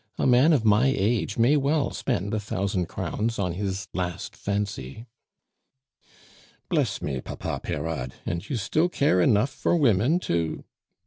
[0.17, 5.05] A man of my age may well spend a thousand crowns on his last fancy."
[6.69, 8.15] "Bless me, Papa Peyrade!
[8.25, 10.63] and you still care enough for women to